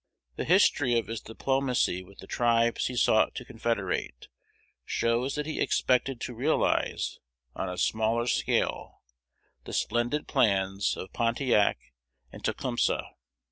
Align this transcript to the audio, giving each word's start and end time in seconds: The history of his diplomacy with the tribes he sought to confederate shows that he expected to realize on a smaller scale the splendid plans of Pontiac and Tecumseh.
The 0.35 0.45
history 0.45 0.97
of 0.97 1.05
his 1.05 1.21
diplomacy 1.21 2.01
with 2.01 2.17
the 2.17 2.25
tribes 2.25 2.87
he 2.87 2.95
sought 2.95 3.35
to 3.35 3.45
confederate 3.45 4.29
shows 4.83 5.35
that 5.35 5.45
he 5.45 5.61
expected 5.61 6.19
to 6.21 6.33
realize 6.33 7.19
on 7.55 7.69
a 7.69 7.77
smaller 7.77 8.25
scale 8.25 9.03
the 9.65 9.73
splendid 9.73 10.27
plans 10.27 10.97
of 10.97 11.13
Pontiac 11.13 11.77
and 12.31 12.43
Tecumseh. 12.43 13.11